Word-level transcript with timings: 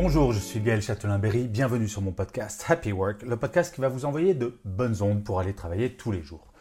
Bonjour, 0.00 0.32
je 0.32 0.38
suis 0.38 0.60
Gaël 0.60 0.80
Châtelain-Berry, 0.80 1.48
bienvenue 1.48 1.88
sur 1.88 2.02
mon 2.02 2.12
podcast 2.12 2.64
Happy 2.68 2.92
Work, 2.92 3.22
le 3.22 3.36
podcast 3.36 3.74
qui 3.74 3.80
va 3.80 3.88
vous 3.88 4.04
envoyer 4.04 4.32
de 4.32 4.56
bonnes 4.64 5.02
ondes 5.02 5.24
pour 5.24 5.40
aller 5.40 5.54
travailler 5.54 5.96
tous 5.96 6.12
les 6.12 6.22
jours. 6.22 6.52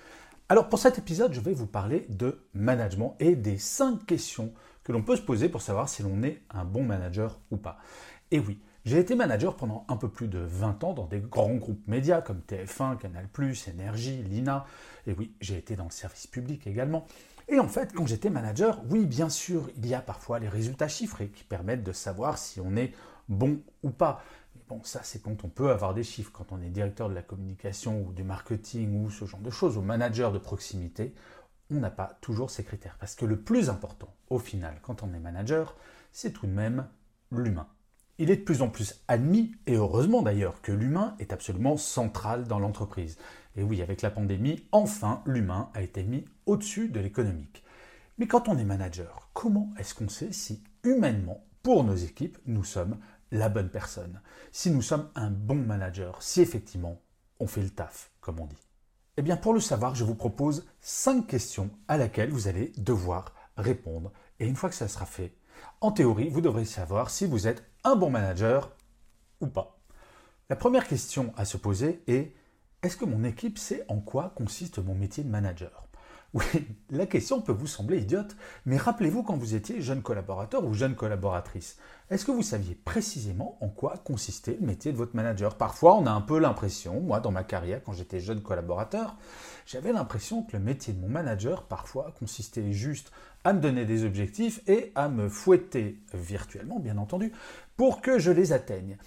Alors 0.50 0.70
pour 0.70 0.80
cet 0.80 0.98
épisode, 0.98 1.34
je 1.34 1.40
vais 1.40 1.54
vous 1.54 1.68
parler 1.68 2.08
de 2.09 2.42
management 2.55 3.16
et 3.20 3.36
des 3.36 3.59
5 3.59 4.08
questions 4.08 4.54
que 4.84 4.92
l'on 4.92 5.04
peut 5.04 5.16
se 5.16 5.22
poser 5.22 5.50
pour 5.50 5.62
savoir 5.62 5.88
si 5.88 6.02
l'on 6.02 6.23
est 6.23 6.42
un 6.50 6.66
bon 6.66 6.81
manager 6.81 7.40
ou 7.52 7.58
pas. 7.58 7.78
Et 8.31 8.40
oui, 8.40 8.59
j'ai 8.86 8.98
été 8.98 9.14
manager 9.14 9.56
pendant 9.56 9.86
un 9.88 9.98
peu 9.98 10.09
plus 10.09 10.28
de 10.28 10.40
20 10.40 10.84
ans 10.84 10.94
dans 10.94 11.06
des 11.06 11.20
grands 11.20 11.54
groupes 11.54 11.88
médias 11.88 12.22
comme 12.22 12.40
TF1, 12.40 12.98
Canal+, 12.98 13.28
Énergie, 13.67 14.23
Lina. 14.23 14.66
Et 15.06 15.14
oui, 15.14 15.36
j'ai 15.42 15.58
été 15.58 15.76
dans 15.76 15.86
le 15.86 15.92
service 15.92 16.26
public 16.26 16.66
également. 16.66 17.06
Et 17.50 17.59
en 17.59 17.67
fait, 17.67 17.94
quand 17.94 18.08
j'étais 18.08 18.31
manager, 18.31 18.81
oui, 18.89 19.06
bien 19.06 19.30
sûr, 19.30 19.70
il 19.78 19.86
y 19.86 19.94
a 19.94 20.02
parfois 20.02 20.39
les 20.39 20.50
résultats 20.50 20.88
chiffrés 20.88 21.30
qui 21.30 21.44
permettent 21.44 21.83
de 21.83 21.94
savoir 21.94 22.39
si 22.39 22.59
on 22.59 22.76
est 22.76 22.94
bon 23.30 23.61
ou 23.83 23.89
pas. 23.89 24.23
Mais 24.56 24.61
bon, 24.67 24.81
ça, 24.83 25.02
c'est 25.03 25.22
quand 25.22 25.44
on 25.44 25.50
peut 25.50 25.72
avoir 25.72 25.94
des 25.94 26.03
chiffres. 26.03 26.31
Quand 26.33 26.52
on 26.52 26.61
est 26.61 26.70
directeur 26.70 27.09
de 27.09 27.16
la 27.16 27.22
communication 27.22 28.02
ou 28.02 28.14
du 28.14 28.23
marketing 28.23 29.03
ou 29.03 29.09
ce 29.09 29.25
genre 29.25 29.39
de 29.39 29.50
choses, 29.50 29.78
ou 29.78 29.81
manager 29.81 30.31
de 30.31 30.39
proximité, 30.39 31.14
on 31.70 31.75
n'a 31.75 31.92
pas 31.92 32.17
toujours 32.22 32.50
ces 32.50 32.64
critères. 32.64 32.98
Parce 33.00 33.16
que 33.16 33.25
le 33.25 33.39
plus 33.39 33.70
important, 33.70 34.14
au 34.30 34.39
final, 34.39 34.80
quand 34.81 35.03
on 35.03 35.14
est 35.14 35.20
manager, 35.20 35.75
c'est 36.11 36.31
tout 36.31 36.48
de 36.48 36.52
même 36.52 36.88
l'humain. 37.31 37.67
Il 38.20 38.31
est 38.31 38.38
de 38.38 38.44
plus 38.44 38.64
en 38.64 38.70
plus 38.70 39.03
admis, 39.08 39.55
et 39.67 39.75
heureusement 39.75 40.23
d'ailleurs, 40.23 40.61
que 40.61 40.72
l'humain 40.72 41.16
est 41.20 41.33
absolument 41.33 41.78
central 41.78 42.45
dans 42.45 42.58
l'entreprise. 42.58 43.17
Et 43.55 43.61
oui, 43.64 43.81
avec 43.81 44.02
la 44.02 44.09
pandémie, 44.09 44.66
enfin, 44.72 45.22
l'humain 45.25 45.70
a 45.75 45.81
été 45.81 46.03
mis 46.03 46.25
au-dessus 46.48 46.89
de 46.89 47.00
l'économique. 47.00 47.64
Mais 48.17 48.25
quand 48.25 48.48
on 48.48 48.58
est 48.58 48.64
manager, 48.64 49.30
comment 49.33 49.72
est-ce 49.78 49.94
qu'on 49.94 50.09
sait 50.09 50.31
si 50.31 50.64
humainement, 50.83 51.45
pour 51.61 51.83
nos 51.83 51.95
équipes, 51.95 52.38
nous 52.45 52.64
sommes 52.64 52.98
la 53.31 53.50
bonne 53.50 53.70
personne 53.70 54.22
Si 54.52 54.72
nous 54.72 54.81
sommes 54.81 55.09
un 55.16 55.30
bon 55.30 55.56
manager, 55.56 56.22
si 56.22 56.42
effectivement 56.42 57.02
on 57.39 57.47
fait 57.47 57.61
le 57.61 57.70
taf, 57.70 58.11
comme 58.22 58.39
on 58.39 58.45
dit 58.45 58.58
Eh 59.17 59.22
bien, 59.22 59.38
pour 59.38 59.53
le 59.53 59.59
savoir, 59.59 59.95
je 59.95 60.03
vous 60.03 60.16
propose 60.16 60.66
5 60.81 61.28
questions 61.28 61.70
à 61.88 61.98
laquelle 61.98 62.31
vous 62.31 62.48
allez 62.48 62.72
devoir 62.78 63.33
répondre. 63.58 64.11
Et 64.39 64.48
une 64.48 64.55
fois 64.55 64.70
que 64.70 64.75
ça 64.75 64.88
sera 64.88 65.05
fait, 65.05 65.36
en 65.81 65.92
théorie, 65.92 66.30
vous 66.30 66.42
devrez 66.42 66.66
savoir 66.66 67.09
si 67.09 67.25
vous 67.25 67.48
êtes 67.48 67.64
un 67.83 67.95
bon 67.95 68.09
manager 68.09 68.72
ou 69.42 69.48
pas. 69.48 69.80
La 70.50 70.55
première 70.55 70.88
question 70.88 71.33
à 71.36 71.45
se 71.45 71.58
poser 71.58 72.03
est 72.08 72.33
est-ce 72.83 72.98
que 72.98 73.05
mon 73.05 73.23
équipe 73.23 73.58
sait 73.58 73.83
en 73.88 74.00
quoi 74.00 74.33
consiste 74.36 74.80
mon 74.80 74.95
métier 74.95 75.23
de 75.23 75.30
manager? 75.30 75.86
Oui, 76.33 76.44
la 76.89 77.06
question 77.06 77.42
peut 77.42 77.53
vous 77.53 77.67
sembler 77.67 78.00
idiote, 78.02 78.36
mais 78.66 78.78
rappelez-vous 78.78 79.23
quand 79.23 79.38
vous 79.38 79.56
étiez 79.56 79.81
jeune 79.81 80.02
collaborateur 80.02 80.66
ou 80.66 80.73
jeune 80.73 80.95
collaboratrice. 80.95 81.78
Est-ce 82.09 82.25
que 82.25 82.32
vous 82.32 82.43
saviez 82.43 82.76
précisément 82.76 83.58
en 83.61 83.70
quoi 83.70 83.98
consistait 83.98 84.58
le 84.60 84.67
métier 84.67 84.92
de 84.92 84.98
votre 84.98 85.15
manager? 85.15 85.55
Parfois, 85.55 85.95
on 85.95 86.05
a 86.05 86.11
un 86.11 86.21
peu 86.21 86.38
l'impression, 86.38 86.99
moi 86.99 87.20
dans 87.20 87.32
ma 87.32 87.43
carrière, 87.43 87.82
quand 87.83 87.93
j'étais 87.93 88.20
jeune 88.20 88.42
collaborateur, 88.42 89.15
j'avais 89.65 89.93
l'impression 89.93 90.43
que 90.43 90.58
le 90.58 90.64
métier 90.64 90.93
de 90.93 90.99
mon 90.99 91.10
manager, 91.10 91.64
parfois, 91.64 92.14
consistait 92.20 92.71
juste 92.71 93.11
à 93.44 93.54
me 93.54 93.61
donner 93.61 93.86
des 93.86 94.04
objectifs 94.04 94.61
et 94.67 94.92
à 94.95 95.09
me 95.09 95.30
fouetter 95.30 95.99
virtuellement, 96.14 96.80
bien 96.80 96.98
entendu, 96.98 97.32
pour 97.77 98.02
que 98.02 98.20
je 98.20 98.32
les 98.32 98.52
atteigne. 98.52 98.98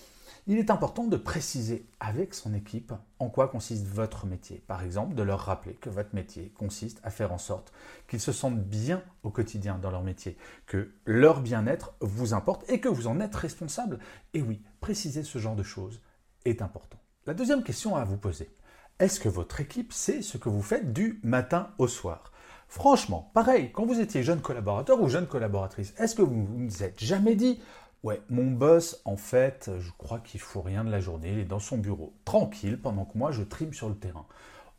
Il 0.47 0.59
est 0.59 0.71
important 0.71 1.05
de 1.05 1.17
préciser 1.17 1.87
avec 2.01 2.35
son 2.35 2.55
équipe 2.55 2.93
en 3.19 3.29
quoi 3.29 3.49
consiste 3.49 3.87
votre 3.87 4.27
métier. 4.27 4.63
Par 4.67 4.83
exemple, 4.83 5.15
de 5.15 5.23
leur 5.23 5.41
rappeler 5.41 5.75
que 5.75 5.91
votre 5.91 6.15
métier 6.15 6.53
consiste 6.57 7.01
à 7.03 7.11
faire 7.11 7.33
en 7.33 7.39
sorte 7.39 7.73
qu'ils 8.09 8.21
se 8.21 8.33
sentent 8.33 8.63
bien 8.63 9.03
au 9.23 9.31
quotidien 9.31 9.79
dans 9.79 9.91
leur 9.91 10.03
métier, 10.03 10.37
que 10.67 10.93
leur 11.05 11.41
bien-être 11.41 11.95
vous 12.01 12.35
importe 12.35 12.69
et 12.71 12.81
que 12.81 12.89
vous 12.89 13.07
en 13.07 13.21
êtes 13.21 13.37
responsable. 13.37 13.99
Et 14.35 14.43
oui, 14.43 14.63
préciser 14.81 15.23
ce 15.23 15.39
genre 15.39 15.57
de 15.57 15.63
choses 15.63 16.01
est 16.45 16.63
important. 16.63 16.99
La 17.27 17.35
deuxième 17.35 17.63
question 17.63 17.97
à 17.97 18.05
vous 18.05 18.17
poser, 18.17 18.51
est-ce 18.99 19.21
que 19.21 19.29
votre 19.29 19.61
équipe 19.61 19.93
sait 19.93 20.23
ce 20.23 20.39
que 20.39 20.49
vous 20.49 20.63
faites 20.63 20.93
du 20.93 21.21
matin 21.23 21.71
au 21.79 21.87
soir? 21.87 22.33
Franchement, 22.67 23.31
pareil, 23.35 23.73
quand 23.73 23.85
vous 23.85 23.99
étiez 23.99 24.23
jeune 24.23 24.41
collaborateur 24.41 25.01
ou 25.03 25.09
jeune 25.09 25.27
collaboratrice, 25.27 25.93
est-ce 25.99 26.15
que 26.15 26.23
vous 26.23 26.35
ne 26.35 26.71
vous 26.71 26.83
êtes 26.83 27.03
jamais 27.03 27.35
dit 27.35 27.61
Ouais, 28.03 28.23
mon 28.31 28.51
boss, 28.51 29.03
en 29.05 29.17
fait, 29.17 29.71
je 29.79 29.91
crois 29.99 30.21
qu'il 30.21 30.41
faut 30.41 30.63
rien 30.63 30.85
de 30.85 30.91
la 30.91 31.01
journée. 31.01 31.33
Il 31.33 31.39
est 31.39 31.45
dans 31.45 31.59
son 31.59 31.77
bureau, 31.77 32.15
tranquille, 32.25 32.81
pendant 32.81 33.05
que 33.05 33.19
moi, 33.19 33.31
je 33.31 33.43
trime 33.43 33.75
sur 33.75 33.91
le 33.91 33.95
terrain. 33.95 34.27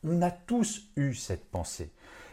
On 0.03 0.23
a 0.23 0.31
tous 0.31 0.89
eu 0.95 1.13
cette 1.13 1.45
pensée. 1.51 1.91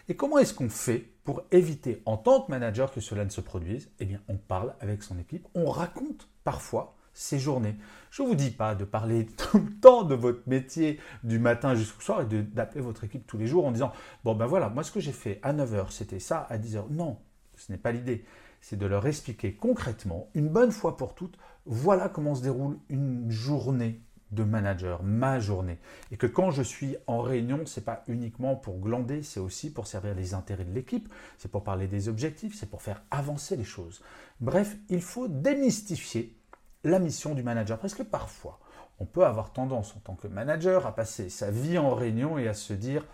Et 0.08 0.16
comment 0.16 0.38
est-ce 0.38 0.54
qu'on 0.54 0.70
fait 0.70 1.10
pour 1.24 1.42
éviter, 1.52 2.02
en 2.06 2.16
tant 2.16 2.40
que 2.40 2.50
manager, 2.50 2.90
que 2.90 3.02
cela 3.02 3.26
ne 3.26 3.30
se 3.30 3.42
produise? 3.42 3.90
Eh 4.00 4.06
bien, 4.06 4.20
on 4.28 4.38
parle 4.38 4.74
avec 4.80 5.02
son 5.02 5.18
équipe, 5.18 5.46
on 5.54 5.70
raconte 5.70 6.30
parfois 6.42 6.96
ses 7.12 7.38
journées. 7.38 7.76
Je 8.10 8.22
ne 8.22 8.28
vous 8.28 8.34
dis 8.34 8.50
pas 8.50 8.74
de 8.74 8.84
parler 8.86 9.26
tout 9.36 9.58
le 9.58 9.74
temps 9.80 10.04
de 10.04 10.14
votre 10.14 10.48
métier 10.48 10.98
du 11.22 11.38
matin 11.38 11.74
jusqu'au 11.74 12.00
soir 12.00 12.22
et 12.22 12.24
d'appeler 12.24 12.80
votre 12.80 13.04
équipe 13.04 13.26
tous 13.26 13.36
les 13.36 13.46
jours 13.46 13.66
en 13.66 13.72
disant 13.72 13.92
Bon, 14.24 14.34
ben 14.34 14.46
voilà, 14.46 14.70
moi, 14.70 14.82
ce 14.82 14.90
que 14.90 15.00
j'ai 15.00 15.12
fait 15.12 15.38
à 15.42 15.52
9h, 15.52 15.90
c'était 15.90 16.20
ça, 16.20 16.46
à 16.48 16.56
10h. 16.56 16.84
Non, 16.88 17.18
ce 17.56 17.70
n'est 17.70 17.78
pas 17.78 17.92
l'idée 17.92 18.24
c'est 18.60 18.78
de 18.78 18.86
leur 18.86 19.06
expliquer 19.06 19.54
concrètement, 19.54 20.28
une 20.34 20.48
bonne 20.48 20.72
fois 20.72 20.96
pour 20.96 21.14
toutes, 21.14 21.38
voilà 21.66 22.08
comment 22.08 22.34
se 22.34 22.42
déroule 22.42 22.78
une 22.88 23.30
journée 23.30 24.00
de 24.30 24.44
manager, 24.44 25.02
ma 25.02 25.40
journée. 25.40 25.78
Et 26.10 26.16
que 26.16 26.26
quand 26.26 26.50
je 26.50 26.62
suis 26.62 26.96
en 27.06 27.20
réunion, 27.20 27.64
ce 27.64 27.80
n'est 27.80 27.84
pas 27.84 28.04
uniquement 28.08 28.56
pour 28.56 28.78
glander, 28.78 29.22
c'est 29.22 29.40
aussi 29.40 29.72
pour 29.72 29.86
servir 29.86 30.14
les 30.14 30.34
intérêts 30.34 30.64
de 30.64 30.74
l'équipe, 30.74 31.12
c'est 31.38 31.50
pour 31.50 31.64
parler 31.64 31.86
des 31.86 32.08
objectifs, 32.08 32.54
c'est 32.58 32.68
pour 32.68 32.82
faire 32.82 33.02
avancer 33.10 33.56
les 33.56 33.64
choses. 33.64 34.02
Bref, 34.40 34.76
il 34.88 35.00
faut 35.00 35.28
démystifier 35.28 36.36
la 36.84 36.98
mission 36.98 37.34
du 37.34 37.42
manager, 37.42 37.78
parce 37.78 37.94
que 37.94 38.02
parfois, 38.02 38.60
on 39.00 39.04
peut 39.04 39.24
avoir 39.24 39.52
tendance 39.52 39.94
en 39.96 40.00
tant 40.00 40.14
que 40.14 40.28
manager 40.28 40.86
à 40.86 40.94
passer 40.94 41.28
sa 41.30 41.50
vie 41.50 41.78
en 41.78 41.94
réunion 41.94 42.38
et 42.38 42.48
à 42.48 42.54
se 42.54 42.72
dire 42.72 43.04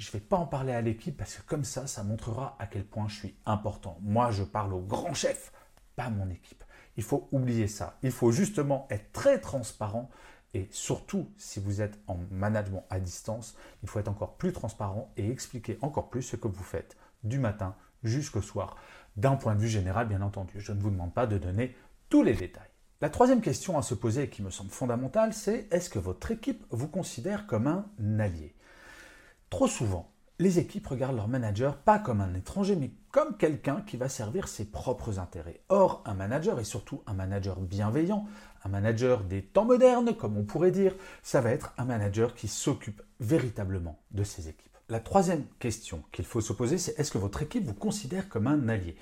je 0.00 0.08
ne 0.08 0.12
vais 0.12 0.20
pas 0.20 0.38
en 0.38 0.46
parler 0.46 0.72
à 0.72 0.80
l'équipe 0.80 1.14
parce 1.14 1.34
que 1.36 1.42
comme 1.42 1.62
ça, 1.62 1.86
ça 1.86 2.02
montrera 2.02 2.56
à 2.58 2.66
quel 2.66 2.86
point 2.86 3.06
je 3.08 3.16
suis 3.16 3.34
important. 3.44 3.98
Moi, 4.00 4.30
je 4.30 4.42
parle 4.42 4.72
au 4.72 4.80
grand 4.80 5.12
chef, 5.12 5.52
pas 5.94 6.04
à 6.04 6.10
mon 6.10 6.30
équipe. 6.30 6.64
Il 6.96 7.02
faut 7.02 7.28
oublier 7.32 7.68
ça. 7.68 7.98
Il 8.02 8.10
faut 8.10 8.32
justement 8.32 8.86
être 8.88 9.12
très 9.12 9.38
transparent 9.38 10.08
et 10.54 10.68
surtout, 10.70 11.30
si 11.36 11.60
vous 11.60 11.82
êtes 11.82 11.98
en 12.06 12.16
management 12.30 12.86
à 12.88 12.98
distance, 12.98 13.54
il 13.82 13.90
faut 13.90 13.98
être 13.98 14.08
encore 14.08 14.38
plus 14.38 14.54
transparent 14.54 15.12
et 15.18 15.30
expliquer 15.30 15.78
encore 15.82 16.08
plus 16.08 16.22
ce 16.22 16.36
que 16.36 16.48
vous 16.48 16.64
faites 16.64 16.96
du 17.22 17.38
matin 17.38 17.76
jusqu'au 18.02 18.40
soir. 18.40 18.76
D'un 19.16 19.36
point 19.36 19.54
de 19.54 19.60
vue 19.60 19.68
général, 19.68 20.08
bien 20.08 20.22
entendu, 20.22 20.60
je 20.60 20.72
ne 20.72 20.80
vous 20.80 20.90
demande 20.90 21.12
pas 21.12 21.26
de 21.26 21.36
donner 21.36 21.76
tous 22.08 22.22
les 22.22 22.34
détails. 22.34 22.70
La 23.02 23.10
troisième 23.10 23.42
question 23.42 23.76
à 23.76 23.82
se 23.82 23.94
poser 23.94 24.22
et 24.22 24.30
qui 24.30 24.40
me 24.42 24.50
semble 24.50 24.70
fondamentale, 24.70 25.34
c'est 25.34 25.68
est-ce 25.70 25.90
que 25.90 25.98
votre 25.98 26.30
équipe 26.30 26.64
vous 26.70 26.88
considère 26.88 27.46
comme 27.46 27.66
un 27.66 28.18
allié? 28.18 28.54
Trop 29.50 29.66
souvent, 29.66 30.12
les 30.38 30.58
équipes 30.58 30.86
regardent 30.86 31.16
leur 31.16 31.28
manager 31.28 31.76
pas 31.76 31.98
comme 31.98 32.20
un 32.20 32.34
étranger, 32.34 32.76
mais 32.76 32.92
comme 33.10 33.36
quelqu'un 33.36 33.82
qui 33.82 33.96
va 33.96 34.08
servir 34.08 34.46
ses 34.48 34.64
propres 34.64 35.18
intérêts. 35.18 35.60
Or, 35.68 36.02
un 36.06 36.14
manager, 36.14 36.58
et 36.60 36.64
surtout 36.64 37.02
un 37.06 37.14
manager 37.14 37.60
bienveillant, 37.60 38.26
un 38.64 38.68
manager 38.68 39.24
des 39.24 39.42
temps 39.42 39.64
modernes, 39.64 40.16
comme 40.16 40.36
on 40.36 40.44
pourrait 40.44 40.70
dire, 40.70 40.94
ça 41.22 41.40
va 41.40 41.50
être 41.50 41.74
un 41.76 41.84
manager 41.84 42.34
qui 42.34 42.46
s'occupe 42.48 43.02
véritablement 43.18 43.98
de 44.12 44.22
ses 44.22 44.48
équipes. 44.48 44.70
La 44.88 45.00
troisième 45.00 45.44
question 45.58 46.04
qu'il 46.12 46.24
faut 46.24 46.40
se 46.40 46.52
poser, 46.52 46.78
c'est 46.78 46.98
est-ce 46.98 47.10
que 47.10 47.18
votre 47.18 47.42
équipe 47.42 47.66
vous 47.66 47.74
considère 47.74 48.28
comme 48.28 48.46
un 48.46 48.68
allié? 48.68 48.96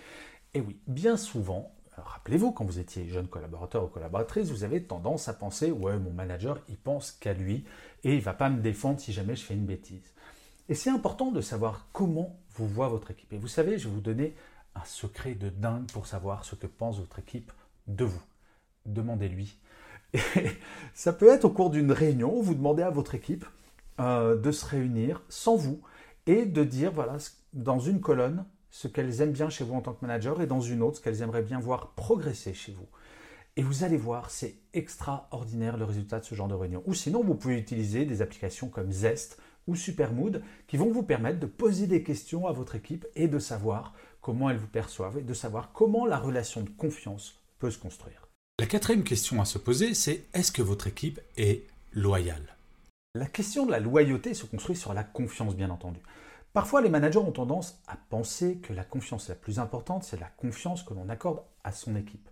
Et 0.54 0.60
oui, 0.60 0.80
bien 0.86 1.16
souvent, 1.16 1.72
rappelez-vous, 1.96 2.52
quand 2.52 2.64
vous 2.64 2.78
étiez 2.78 3.06
jeune 3.08 3.28
collaborateur 3.28 3.84
ou 3.84 3.88
collaboratrice, 3.88 4.50
vous 4.50 4.64
avez 4.64 4.82
tendance 4.82 5.28
à 5.28 5.34
penser, 5.34 5.70
ouais, 5.70 5.98
mon 5.98 6.10
manager, 6.10 6.58
il 6.68 6.78
pense 6.78 7.12
qu'à 7.12 7.34
lui, 7.34 7.64
et 8.02 8.14
il 8.14 8.22
va 8.22 8.32
pas 8.32 8.48
me 8.48 8.60
défendre 8.60 8.98
si 8.98 9.12
jamais 9.12 9.36
je 9.36 9.44
fais 9.44 9.54
une 9.54 9.66
bêtise. 9.66 10.14
Et 10.68 10.74
c'est 10.74 10.90
important 10.90 11.30
de 11.32 11.40
savoir 11.40 11.88
comment 11.92 12.38
vous 12.54 12.68
voit 12.68 12.88
votre 12.88 13.10
équipe. 13.10 13.32
Et 13.32 13.38
vous 13.38 13.48
savez, 13.48 13.78
je 13.78 13.88
vais 13.88 13.94
vous 13.94 14.00
donner 14.00 14.34
un 14.74 14.84
secret 14.84 15.34
de 15.34 15.48
dingue 15.48 15.90
pour 15.90 16.06
savoir 16.06 16.44
ce 16.44 16.54
que 16.54 16.66
pense 16.66 16.98
votre 16.98 17.18
équipe 17.18 17.52
de 17.86 18.04
vous. 18.04 18.22
Demandez-lui. 18.84 19.58
Et 20.12 20.20
ça 20.94 21.12
peut 21.12 21.28
être 21.28 21.46
au 21.46 21.50
cours 21.50 21.70
d'une 21.70 21.92
réunion, 21.92 22.40
vous 22.40 22.54
demandez 22.54 22.82
à 22.82 22.90
votre 22.90 23.14
équipe, 23.14 23.46
euh, 24.00 24.36
de 24.36 24.52
se 24.52 24.66
réunir 24.66 25.22
sans 25.28 25.56
vous 25.56 25.80
et 26.26 26.44
de 26.44 26.64
dire, 26.64 26.92
voilà, 26.92 27.16
dans 27.54 27.80
une 27.80 28.00
colonne, 28.00 28.44
ce 28.70 28.88
qu'elles 28.88 29.22
aiment 29.22 29.32
bien 29.32 29.48
chez 29.48 29.64
vous 29.64 29.74
en 29.74 29.80
tant 29.80 29.94
que 29.94 30.04
manager 30.04 30.42
et 30.42 30.46
dans 30.46 30.60
une 30.60 30.82
autre, 30.82 30.98
ce 30.98 31.02
qu'elles 31.02 31.22
aimeraient 31.22 31.42
bien 31.42 31.58
voir 31.58 31.92
progresser 31.92 32.52
chez 32.52 32.72
vous. 32.72 32.86
Et 33.56 33.62
vous 33.62 33.82
allez 33.82 33.96
voir, 33.96 34.30
c'est 34.30 34.56
extraordinaire 34.74 35.78
le 35.78 35.84
résultat 35.84 36.20
de 36.20 36.24
ce 36.24 36.34
genre 36.34 36.46
de 36.46 36.54
réunion. 36.54 36.82
Ou 36.86 36.94
sinon, 36.94 37.24
vous 37.24 37.34
pouvez 37.34 37.58
utiliser 37.58 38.04
des 38.04 38.22
applications 38.22 38.68
comme 38.68 38.92
Zest 38.92 39.40
ou 39.68 39.76
Supermood 39.76 40.42
qui 40.66 40.76
vont 40.76 40.90
vous 40.90 41.04
permettre 41.04 41.38
de 41.38 41.46
poser 41.46 41.86
des 41.86 42.02
questions 42.02 42.48
à 42.48 42.52
votre 42.52 42.74
équipe 42.74 43.06
et 43.14 43.28
de 43.28 43.38
savoir 43.38 43.94
comment 44.20 44.50
elles 44.50 44.56
vous 44.56 44.66
perçoivent 44.66 45.18
et 45.18 45.22
de 45.22 45.34
savoir 45.34 45.72
comment 45.72 46.06
la 46.06 46.18
relation 46.18 46.62
de 46.62 46.70
confiance 46.70 47.40
peut 47.60 47.70
se 47.70 47.78
construire. 47.78 48.26
La 48.58 48.66
quatrième 48.66 49.04
question 49.04 49.40
à 49.40 49.44
se 49.44 49.58
poser, 49.58 49.94
c'est 49.94 50.24
est-ce 50.34 50.50
que 50.50 50.62
votre 50.62 50.88
équipe 50.88 51.20
est 51.36 51.64
loyale? 51.92 52.56
La 53.14 53.26
question 53.26 53.66
de 53.66 53.70
la 53.70 53.78
loyauté 53.78 54.34
se 54.34 54.46
construit 54.46 54.76
sur 54.76 54.94
la 54.94 55.04
confiance, 55.04 55.54
bien 55.54 55.70
entendu. 55.70 56.00
Parfois, 56.52 56.80
les 56.80 56.88
managers 56.88 57.18
ont 57.18 57.30
tendance 57.30 57.80
à 57.86 57.96
penser 57.96 58.56
que 58.56 58.72
la 58.72 58.84
confiance 58.84 59.28
la 59.28 59.34
plus 59.34 59.58
importante, 59.58 60.02
c'est 60.02 60.18
la 60.18 60.26
confiance 60.26 60.82
que 60.82 60.94
l'on 60.94 61.08
accorde 61.08 61.42
à 61.62 61.72
son 61.72 61.94
équipe. 61.94 62.28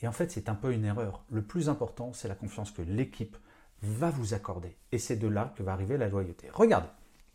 Et 0.00 0.08
en 0.08 0.12
fait, 0.12 0.30
c'est 0.30 0.48
un 0.48 0.54
peu 0.54 0.72
une 0.72 0.84
erreur. 0.84 1.24
Le 1.30 1.42
plus 1.42 1.68
important, 1.68 2.12
c'est 2.12 2.28
la 2.28 2.34
confiance 2.34 2.70
que 2.70 2.82
l'équipe 2.82 3.36
va 3.82 4.10
vous 4.10 4.34
accorder. 4.34 4.76
Et 4.92 4.98
c'est 4.98 5.16
de 5.16 5.28
là 5.28 5.52
que 5.56 5.62
va 5.62 5.72
arriver 5.72 5.96
la 5.96 6.08
loyauté. 6.08 6.48
Regardez, 6.52 6.88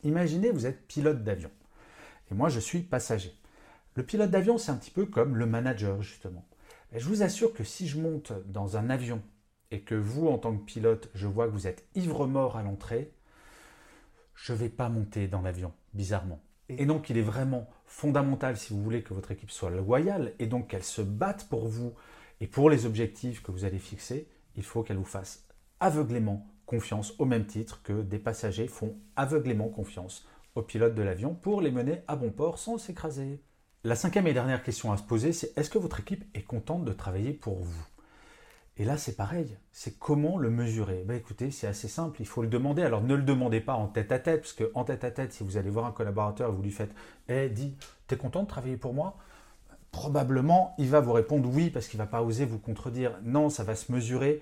imaginez 0.04 0.52
vous 0.52 0.66
êtes 0.66 0.88
pilote 0.88 1.24
d'avion. 1.24 1.52
Et 2.32 2.36
moi, 2.36 2.50
je 2.50 2.60
suis 2.60 2.80
passager. 2.80 3.34
Le 3.96 4.04
pilote 4.04 4.32
d'avion, 4.32 4.58
c'est 4.58 4.72
un 4.72 4.76
petit 4.76 4.92
peu 4.92 5.06
comme 5.06 5.36
le 5.36 5.46
manager, 5.46 6.02
justement. 6.02 6.46
Et 6.94 7.00
je 7.00 7.08
vous 7.08 7.24
assure 7.24 7.54
que 7.54 7.64
si 7.64 7.88
je 7.88 8.00
monte 8.00 8.32
dans 8.46 8.78
un 8.78 8.90
avion 8.90 9.22
et 9.70 9.82
que 9.82 9.96
vous, 9.96 10.28
en 10.28 10.38
tant 10.38 10.56
que 10.56 10.64
pilote, 10.64 11.10
je 11.14 11.28
vois 11.28 11.48
que 11.48 11.52
vous 11.52 11.68
êtes 11.68 11.86
ivre-mort 11.96 12.58
à 12.58 12.64
l'entrée, 12.64 13.12
je 14.36 14.54
ne 14.54 14.58
vais 14.58 14.70
pas 14.70 14.90
monter 14.90 15.28
dans 15.28 15.42
l'avion, 15.42 15.74
bizarrement. 15.94 16.42
Et 16.70 16.86
donc, 16.86 17.10
il 17.10 17.18
est 17.18 17.22
vraiment 17.22 17.70
fondamental, 17.86 18.56
si 18.58 18.74
vous 18.74 18.82
voulez 18.82 19.04
que 19.04 19.14
votre 19.14 19.32
équipe 19.32 19.52
soit 19.52 19.70
loyale 19.70 20.34
et 20.40 20.48
donc 20.48 20.70
qu'elle 20.70 20.84
se 20.84 21.02
batte 21.02 21.48
pour 21.50 21.68
vous 21.68 21.94
et 22.40 22.48
pour 22.48 22.70
les 22.70 22.86
objectifs 22.86 23.44
que 23.44 23.52
vous 23.52 23.66
allez 23.66 23.80
fixer, 23.80 24.28
il 24.56 24.64
faut 24.64 24.84
qu'elle 24.84 24.98
vous 24.98 25.04
fasse 25.04 25.46
aveuglément 25.82 26.48
confiance 26.66 27.14
au 27.20 27.26
même 27.26 27.46
titre 27.46 27.82
que 27.84 28.02
des 28.02 28.20
passagers 28.20 28.68
font 28.68 28.96
aveuglément 29.18 29.68
confiance 29.68 30.26
aux 30.56 30.62
pilotes 30.62 30.96
de 30.96 31.02
l'avion 31.02 31.34
pour 31.34 31.60
les 31.60 31.72
mener 31.72 32.04
à 32.08 32.16
bon 32.16 32.30
port 32.30 32.60
sans 32.60 32.78
s'écraser. 32.78 33.42
La 33.84 33.96
cinquième 33.96 34.28
et 34.28 34.34
dernière 34.34 34.64
question 34.64 34.92
à 34.92 34.98
se 34.98 35.04
poser, 35.04 35.34
c'est 35.34 35.58
est-ce 35.58 35.70
que 35.70 35.80
votre 35.80 36.00
équipe 36.00 36.24
est 36.36 36.44
contente 36.44 36.86
de 36.86 36.94
travailler 36.94 37.34
pour 37.34 37.60
vous? 37.60 37.86
Et 38.78 38.86
là, 38.86 38.96
c'est 38.96 39.16
pareil. 39.16 39.58
C'est 39.72 40.00
comment 40.00 40.38
le 40.38 40.50
mesurer? 40.50 41.04
Ben 41.06 41.16
Écoutez, 41.18 41.52
c'est 41.52 41.68
assez 41.68 41.88
simple. 41.88 42.22
Il 42.22 42.28
faut 42.28 42.42
le 42.42 42.48
demander. 42.48 42.84
Alors, 42.84 43.02
ne 43.02 43.16
le 43.16 43.24
demandez 43.24 43.60
pas 43.60 43.74
en 43.74 43.88
tête 43.88 44.12
à 44.12 44.20
tête, 44.20 44.42
parce 44.42 44.54
qu'en 44.54 44.84
tête 44.84 45.04
à 45.04 45.12
tête, 45.12 45.34
si 45.34 45.44
vous 45.44 45.58
allez 45.58 45.70
voir 45.70 45.86
un 45.86 45.92
collaborateur 45.92 46.50
et 46.50 46.56
vous 46.56 46.62
lui 46.62 46.72
faites 46.72 46.92
Eh, 47.28 47.50
dis, 47.50 47.76
t'es 48.08 48.18
content 48.18 48.44
de 48.44 48.48
travailler 48.48 48.78
pour 48.78 48.94
moi? 48.94 49.18
Probablement 49.92 50.74
il 50.78 50.88
va 50.88 51.02
vous 51.02 51.12
répondre 51.12 51.50
oui 51.52 51.70
parce 51.70 51.88
qu'il 51.88 51.98
va 51.98 52.06
pas 52.06 52.22
oser 52.22 52.46
vous 52.46 52.60
contredire. 52.60 53.20
Non, 53.24 53.50
ça 53.50 53.64
va 53.64 53.76
se 53.76 53.92
mesurer. 53.92 54.42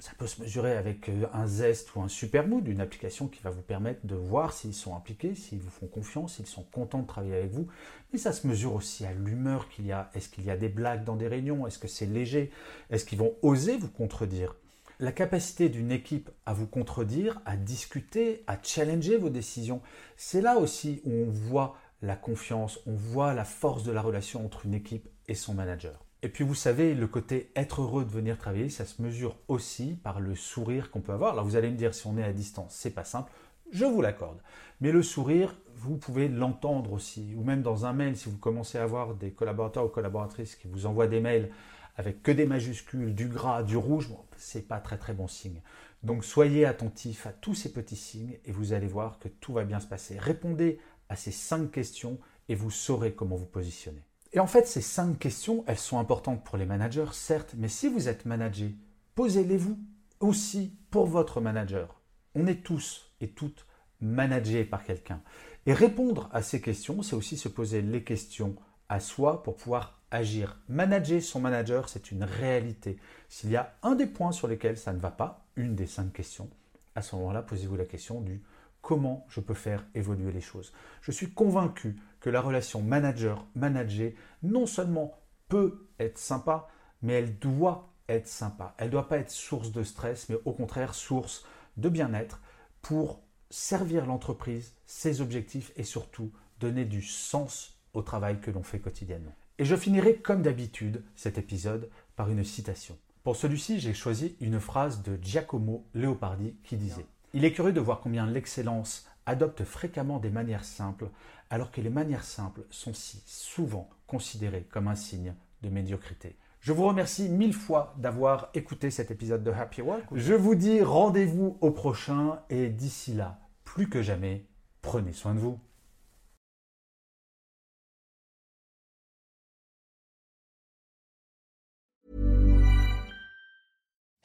Ça 0.00 0.12
peut 0.16 0.28
se 0.28 0.40
mesurer 0.40 0.76
avec 0.76 1.08
euh, 1.08 1.26
un 1.32 1.48
Zest 1.48 1.94
ou 1.96 2.02
un 2.02 2.08
Supermood, 2.08 2.68
une 2.68 2.80
application 2.80 3.26
qui 3.26 3.42
va 3.42 3.50
vous 3.50 3.62
permettre 3.62 4.06
de 4.06 4.14
voir 4.14 4.52
s'ils 4.52 4.74
sont 4.74 4.94
impliqués, 4.94 5.34
s'ils 5.34 5.58
vous 5.58 5.70
font 5.70 5.88
confiance, 5.88 6.36
s'ils 6.36 6.46
sont 6.46 6.62
contents 6.62 7.02
de 7.02 7.06
travailler 7.06 7.34
avec 7.34 7.50
vous. 7.50 7.66
Mais 8.12 8.18
ça 8.18 8.32
se 8.32 8.46
mesure 8.46 8.74
aussi 8.74 9.04
à 9.04 9.12
l'humeur 9.12 9.68
qu'il 9.68 9.86
y 9.86 9.92
a. 9.92 10.10
Est-ce 10.14 10.28
qu'il 10.28 10.44
y 10.44 10.50
a 10.50 10.56
des 10.56 10.68
blagues 10.68 11.02
dans 11.02 11.16
des 11.16 11.26
réunions? 11.26 11.66
Est-ce 11.66 11.80
que 11.80 11.88
c'est 11.88 12.06
léger? 12.06 12.52
Est-ce 12.90 13.04
qu'ils 13.04 13.18
vont 13.18 13.34
oser 13.42 13.76
vous 13.76 13.90
contredire? 13.90 14.54
La 15.00 15.12
capacité 15.12 15.68
d'une 15.68 15.90
équipe 15.92 16.30
à 16.46 16.52
vous 16.52 16.66
contredire, 16.66 17.40
à 17.44 17.56
discuter, 17.56 18.44
à 18.46 18.56
challenger 18.62 19.16
vos 19.16 19.30
décisions, 19.30 19.80
c'est 20.16 20.40
là 20.40 20.58
aussi 20.58 21.02
où 21.04 21.12
on 21.12 21.30
voit 21.30 21.76
la 22.02 22.16
confiance, 22.16 22.78
on 22.86 22.94
voit 22.94 23.34
la 23.34 23.44
force 23.44 23.82
de 23.82 23.92
la 23.92 24.02
relation 24.02 24.44
entre 24.44 24.66
une 24.66 24.74
équipe 24.74 25.08
et 25.26 25.34
son 25.34 25.54
manager. 25.54 26.04
Et 26.22 26.28
puis 26.28 26.42
vous 26.42 26.54
savez, 26.54 26.94
le 26.94 27.06
côté 27.06 27.52
être 27.54 27.80
heureux 27.80 28.04
de 28.04 28.10
venir 28.10 28.38
travailler, 28.38 28.70
ça 28.70 28.84
se 28.84 29.00
mesure 29.02 29.36
aussi 29.46 29.94
par 30.02 30.18
le 30.18 30.34
sourire 30.34 30.90
qu'on 30.90 31.00
peut 31.00 31.12
avoir. 31.12 31.32
Alors 31.32 31.44
vous 31.44 31.54
allez 31.54 31.70
me 31.70 31.76
dire 31.76 31.94
si 31.94 32.06
on 32.08 32.18
est 32.18 32.24
à 32.24 32.32
distance, 32.32 32.74
c'est 32.74 32.90
pas 32.90 33.04
simple, 33.04 33.30
je 33.70 33.84
vous 33.84 34.02
l'accorde. 34.02 34.40
Mais 34.80 34.90
le 34.90 35.02
sourire, 35.02 35.54
vous 35.76 35.96
pouvez 35.96 36.28
l'entendre 36.28 36.92
aussi, 36.92 37.34
ou 37.36 37.44
même 37.44 37.62
dans 37.62 37.86
un 37.86 37.92
mail, 37.92 38.16
si 38.16 38.28
vous 38.28 38.38
commencez 38.38 38.78
à 38.78 38.82
avoir 38.82 39.14
des 39.14 39.30
collaborateurs 39.30 39.84
ou 39.84 39.88
collaboratrices 39.88 40.56
qui 40.56 40.66
vous 40.66 40.86
envoient 40.86 41.06
des 41.06 41.20
mails 41.20 41.50
avec 41.96 42.22
que 42.22 42.32
des 42.32 42.46
majuscules, 42.46 43.14
du 43.14 43.28
gras, 43.28 43.62
du 43.62 43.76
rouge, 43.76 44.08
bon, 44.08 44.18
c'est 44.36 44.66
pas 44.66 44.78
très 44.78 44.98
très 44.98 45.12
bon 45.12 45.28
signe. 45.28 45.60
Donc 46.02 46.24
soyez 46.24 46.64
attentifs 46.64 47.26
à 47.26 47.32
tous 47.32 47.54
ces 47.54 47.72
petits 47.72 47.96
signes 47.96 48.38
et 48.44 48.52
vous 48.52 48.72
allez 48.72 48.86
voir 48.86 49.18
que 49.18 49.28
tout 49.28 49.52
va 49.52 49.64
bien 49.64 49.80
se 49.80 49.86
passer. 49.86 50.16
Répondez 50.18 50.78
à 51.08 51.16
ces 51.16 51.32
cinq 51.32 51.70
questions 51.70 52.18
et 52.48 52.54
vous 52.54 52.70
saurez 52.70 53.14
comment 53.14 53.36
vous 53.36 53.46
positionner. 53.46 54.07
Et 54.32 54.40
en 54.40 54.46
fait, 54.46 54.66
ces 54.66 54.82
cinq 54.82 55.18
questions, 55.18 55.64
elles 55.66 55.78
sont 55.78 55.98
importantes 55.98 56.44
pour 56.44 56.58
les 56.58 56.66
managers, 56.66 57.12
certes, 57.12 57.54
mais 57.56 57.68
si 57.68 57.88
vous 57.88 58.08
êtes 58.08 58.26
manager, 58.26 58.70
posez-les-vous 59.14 59.78
aussi 60.20 60.76
pour 60.90 61.06
votre 61.06 61.40
manager. 61.40 62.00
On 62.34 62.46
est 62.46 62.62
tous 62.62 63.10
et 63.20 63.28
toutes 63.28 63.66
managés 64.00 64.64
par 64.64 64.84
quelqu'un. 64.84 65.22
Et 65.66 65.72
répondre 65.72 66.28
à 66.32 66.42
ces 66.42 66.60
questions, 66.60 67.02
c'est 67.02 67.16
aussi 67.16 67.36
se 67.36 67.48
poser 67.48 67.82
les 67.82 68.04
questions 68.04 68.54
à 68.88 69.00
soi 69.00 69.42
pour 69.42 69.56
pouvoir 69.56 70.00
agir. 70.10 70.60
Manager 70.68 71.22
son 71.22 71.40
manager, 71.40 71.88
c'est 71.88 72.10
une 72.10 72.24
réalité. 72.24 72.98
S'il 73.28 73.50
y 73.50 73.56
a 73.56 73.76
un 73.82 73.94
des 73.94 74.06
points 74.06 74.32
sur 74.32 74.48
lesquels 74.48 74.78
ça 74.78 74.92
ne 74.92 74.98
va 74.98 75.10
pas, 75.10 75.46
une 75.56 75.74
des 75.74 75.86
cinq 75.86 76.12
questions, 76.12 76.48
à 76.94 77.02
ce 77.02 77.16
moment-là, 77.16 77.42
posez-vous 77.42 77.76
la 77.76 77.84
question 77.84 78.20
du 78.20 78.42
comment 78.82 79.26
je 79.28 79.40
peux 79.40 79.54
faire 79.54 79.86
évoluer 79.94 80.32
les 80.32 80.40
choses. 80.40 80.72
Je 81.02 81.12
suis 81.12 81.30
convaincu 81.30 81.96
que 82.20 82.30
la 82.30 82.40
relation 82.40 82.82
manager-manager 82.82 84.12
non 84.42 84.66
seulement 84.66 85.18
peut 85.48 85.86
être 85.98 86.18
sympa, 86.18 86.68
mais 87.02 87.14
elle 87.14 87.38
doit 87.38 87.92
être 88.08 88.28
sympa. 88.28 88.74
Elle 88.78 88.86
ne 88.86 88.92
doit 88.92 89.08
pas 89.08 89.18
être 89.18 89.30
source 89.30 89.72
de 89.72 89.82
stress, 89.82 90.28
mais 90.28 90.36
au 90.44 90.52
contraire 90.52 90.94
source 90.94 91.44
de 91.76 91.88
bien-être 91.88 92.40
pour 92.82 93.20
servir 93.50 94.06
l'entreprise, 94.06 94.74
ses 94.86 95.20
objectifs 95.20 95.72
et 95.76 95.84
surtout 95.84 96.32
donner 96.60 96.84
du 96.84 97.02
sens 97.02 97.78
au 97.94 98.02
travail 98.02 98.40
que 98.40 98.50
l'on 98.50 98.62
fait 98.62 98.80
quotidiennement. 98.80 99.34
Et 99.58 99.64
je 99.64 99.76
finirai 99.76 100.16
comme 100.16 100.42
d'habitude 100.42 101.02
cet 101.16 101.38
épisode 101.38 101.90
par 102.16 102.30
une 102.30 102.44
citation. 102.44 102.96
Pour 103.24 103.36
celui-ci, 103.36 103.80
j'ai 103.80 103.94
choisi 103.94 104.36
une 104.40 104.60
phrase 104.60 105.02
de 105.02 105.18
Giacomo 105.20 105.86
Leopardi 105.94 106.54
qui 106.64 106.76
disait 106.76 107.06
il 107.34 107.44
est 107.44 107.52
curieux 107.52 107.72
de 107.72 107.80
voir 107.80 108.00
combien 108.00 108.26
l'excellence 108.26 109.06
adopte 109.26 109.64
fréquemment 109.64 110.18
des 110.18 110.30
manières 110.30 110.64
simples, 110.64 111.08
alors 111.50 111.70
que 111.70 111.80
les 111.80 111.90
manières 111.90 112.24
simples 112.24 112.62
sont 112.70 112.94
si 112.94 113.22
souvent 113.26 113.88
considérées 114.06 114.66
comme 114.70 114.88
un 114.88 114.94
signe 114.94 115.34
de 115.62 115.68
médiocrité. 115.68 116.36
Je 116.60 116.72
vous 116.72 116.86
remercie 116.86 117.28
mille 117.28 117.54
fois 117.54 117.94
d'avoir 117.98 118.48
écouté 118.54 118.90
cet 118.90 119.10
épisode 119.10 119.44
de 119.44 119.50
Happy 119.50 119.80
Work. 119.80 120.04
Je 120.12 120.34
vous 120.34 120.54
dis 120.54 120.82
rendez-vous 120.82 121.56
au 121.60 121.70
prochain 121.70 122.40
et 122.50 122.68
d'ici 122.68 123.14
là, 123.14 123.38
plus 123.64 123.88
que 123.88 124.02
jamais, 124.02 124.44
prenez 124.82 125.12
soin 125.12 125.34
de 125.34 125.38
vous. 125.38 125.60